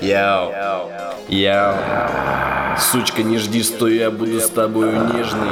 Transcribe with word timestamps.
Яу. 0.00 0.52
Яу. 1.28 1.74
Сучка, 2.78 3.22
не 3.22 3.38
жди, 3.38 3.62
что 3.64 3.88
я 3.88 4.10
буду 4.12 4.40
с 4.40 4.48
тобою 4.48 5.12
нежный. 5.12 5.50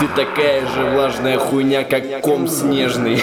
Ты 0.00 0.08
такая 0.08 0.66
же 0.66 0.84
влажная 0.84 1.38
хуйня, 1.38 1.84
как 1.84 2.22
ком 2.22 2.48
снежный. 2.48 3.22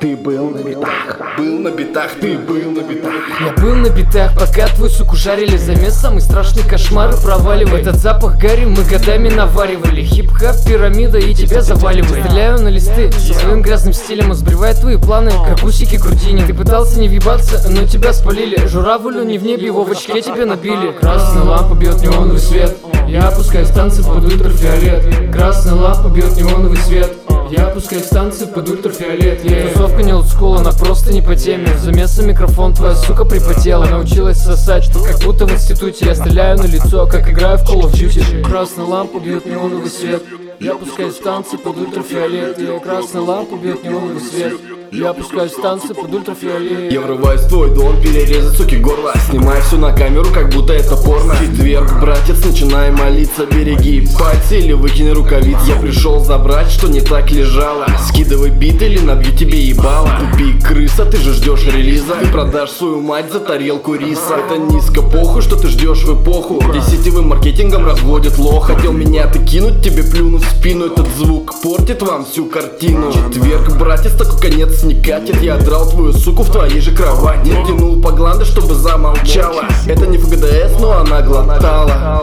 Ты 0.00 0.14
был 0.14 0.50
на 0.50 0.62
битах, 0.62 1.20
был 1.38 1.58
на 1.58 1.70
битах, 1.70 2.10
ты 2.20 2.36
был 2.36 2.70
на 2.70 2.80
битах. 2.82 3.12
Я 3.40 3.52
был 3.62 3.74
на 3.76 3.88
битах, 3.88 4.34
пока 4.34 4.66
твой 4.68 4.90
суку 4.90 5.16
жарили 5.16 5.56
Замес 5.56 5.94
самый 5.94 6.20
страшный 6.20 6.62
кошмар 6.64 7.14
проваливай 7.16 7.80
Этот 7.80 7.96
запах 7.96 8.36
гари 8.36 8.66
мы 8.66 8.82
годами 8.84 9.30
наваривали. 9.30 10.02
Хип-хап, 10.02 10.56
пирамида 10.66 11.18
и 11.18 11.34
тебя 11.34 11.62
заваливает 11.62 12.24
Стреляю 12.24 12.60
на 12.60 12.68
листы 12.68 13.10
со 13.12 13.34
своим 13.34 13.62
грязным 13.62 13.94
стилем 13.94 14.30
Он 14.30 14.36
сбривает 14.36 14.80
твои 14.80 14.96
планы, 14.96 15.30
как 15.30 15.64
усики 15.64 15.96
грудине 15.96 16.44
Ты 16.44 16.52
пытался 16.52 17.00
не 17.00 17.08
въебаться, 17.08 17.66
но 17.70 17.86
тебя 17.86 18.12
спалили. 18.12 18.66
Журавлю 18.66 19.24
не 19.24 19.38
в 19.38 19.44
небе, 19.44 19.66
его 19.66 19.84
в 19.84 19.90
очке 19.90 20.20
тебе 20.20 20.44
набили. 20.44 20.92
Красная 21.00 21.44
лампа 21.44 21.74
бьет 21.74 22.02
неоновый 22.02 22.38
свет. 22.38 22.76
Я 23.08 23.28
опускаю 23.28 23.64
станции 23.64 24.02
под 24.02 24.24
ультрафиолет 24.24 25.32
Красная 25.32 25.74
лампа 25.74 26.08
бьет 26.08 26.36
неоновый 26.36 26.78
свет 26.78 27.25
я 27.50 27.68
опускаю 27.68 28.02
станции 28.02 28.46
под 28.46 28.68
ультрафиолет 28.68 29.44
yeah. 29.44 29.72
Тусовка 29.72 30.02
не 30.02 30.12
олдскул, 30.12 30.54
она 30.54 30.72
просто 30.72 31.12
не 31.12 31.22
по 31.22 31.36
теме 31.36 31.68
Заместо 31.78 32.22
микрофон 32.22 32.74
твоя 32.74 32.94
сука 32.94 33.24
припотела 33.24 33.86
Научилась 33.86 34.38
сосать, 34.38 34.90
как 34.92 35.20
будто 35.22 35.46
в 35.46 35.52
институте 35.52 36.06
Я 36.06 36.14
стреляю 36.14 36.58
на 36.58 36.66
лицо, 36.66 37.06
как 37.06 37.30
играю 37.30 37.58
в 37.58 37.62
Call 37.62 37.82
of 37.82 37.92
Duty 37.92 38.42
Красная 38.42 38.86
лампа 38.86 39.18
бьет 39.18 39.46
неоновый 39.46 39.90
свет 39.90 40.22
Я 40.60 40.72
опускаю 40.72 41.10
станции 41.10 41.56
под 41.56 41.76
ультрафиолет 41.76 42.58
yeah. 42.58 42.80
Красная 42.80 43.22
лампа 43.22 43.56
бьет 43.56 43.84
неоновый 43.84 44.20
свет 44.20 44.75
я 44.92 45.10
опускаю 45.10 45.48
станции 45.48 45.94
под 45.94 46.12
ультрафиолет 46.14 46.92
Я 46.92 47.00
врываюсь 47.00 47.42
в 47.42 47.48
твой 47.48 47.74
дом, 47.74 48.00
перерезать 48.00 48.56
суки 48.56 48.76
горло. 48.76 49.12
Снимаю 49.30 49.62
все 49.62 49.76
на 49.76 49.92
камеру, 49.92 50.26
как 50.32 50.50
будто 50.50 50.72
это 50.72 50.96
порно. 50.96 51.34
Четверг, 51.40 52.00
братец, 52.00 52.44
начинай 52.44 52.90
молиться 52.90 53.46
Береги 53.46 54.06
пальцы 54.18 54.58
или 54.58 54.72
выкини 54.72 55.10
рукавиц 55.10 55.58
Я 55.66 55.76
пришел 55.76 56.20
забрать, 56.20 56.70
что 56.70 56.88
не 56.88 57.00
так 57.00 57.30
лежало. 57.30 57.86
Скидывай 58.08 58.50
бит 58.50 58.80
или 58.82 58.98
набью 58.98 59.36
тебе 59.36 59.60
ебало. 59.60 60.10
Тупик, 60.20 60.66
крыса, 60.66 61.04
ты 61.04 61.16
же 61.16 61.32
ждешь 61.32 61.66
релиза. 61.66 62.14
Ты 62.20 62.26
продашь 62.26 62.70
свою 62.70 63.00
мать 63.00 63.32
за 63.32 63.40
тарелку 63.40 63.94
риса. 63.94 64.36
Это 64.36 64.58
низко 64.58 65.02
похуй, 65.02 65.42
что 65.42 65.56
ты 65.56 65.68
ждешь 65.68 66.04
в 66.04 66.22
эпоху. 66.22 66.62
Где 66.70 66.80
сетевым 66.80 67.28
маркетингом 67.28 67.86
разводит 67.86 68.38
лох. 68.38 68.66
Хотел 68.66 68.92
меня 68.92 69.26
ты 69.26 69.44
кинуть, 69.44 69.82
тебе 69.82 70.02
плюнуть 70.02 70.44
в 70.44 70.50
спину. 70.58 70.86
Этот 70.86 71.08
звук 71.16 71.54
портит 71.62 72.02
вам 72.02 72.24
всю 72.24 72.46
картину. 72.46 73.12
Четверг, 73.12 73.76
братец, 73.78 73.95
такой 74.16 74.38
конец 74.50 74.82
не 74.82 74.94
катит. 74.94 75.42
Я 75.42 75.56
драл 75.58 75.88
твою 75.88 76.12
суку 76.12 76.42
в 76.42 76.50
твоей 76.50 76.80
же 76.80 76.94
кровати. 76.94 77.50
Тянул 77.66 78.00
по 78.00 78.10
гланды, 78.12 78.44
чтобы 78.44 78.74
замолчала. 78.74 79.64
Это 79.86 80.06
не 80.06 80.18
ФГДС, 80.18 80.80
но 80.80 80.92
она 80.92 81.22
глотала. 81.22 82.22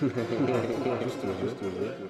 Чувствую, 0.00 1.34
чувствую, 1.40 1.72
да? 1.80 2.02